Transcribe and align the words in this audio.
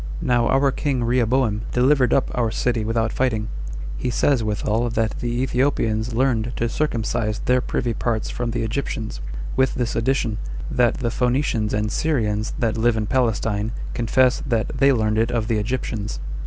Now 0.23 0.47
our 0.47 0.71
king 0.71 1.03
Rehoboam 1.03 1.61
delivered 1.73 2.11
up 2.11 2.31
our 2.33 2.49
city 2.49 2.83
without 2.83 3.13
fighting. 3.13 3.49
He 3.97 4.09
says 4.09 4.43
withal 4.43 4.79
27 4.79 4.93
that 4.95 5.19
the 5.19 5.43
Ethiopians 5.43 6.13
learned 6.15 6.53
to 6.55 6.67
circumcise 6.69 7.37
their 7.45 7.61
privy 7.61 7.93
parts 7.93 8.31
from 8.31 8.49
the 8.49 8.63
Egyptians, 8.63 9.21
with 9.55 9.75
this 9.75 9.95
addition, 9.95 10.39
that 10.71 10.95
the 10.95 11.11
Phoenicians 11.11 11.71
and 11.71 11.91
Syrians 11.91 12.55
that 12.57 12.77
live 12.79 12.97
in 12.97 13.05
Palestine 13.05 13.73
confess 13.93 14.41
that 14.47 14.69
they 14.75 14.91
learned 14.91 15.19
it 15.19 15.29
of 15.29 15.47
the 15.47 15.59
Egyptians. 15.59 16.19